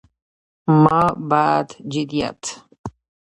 ما 0.83 1.03
بعد 1.29 1.67
جديديت 1.87 2.43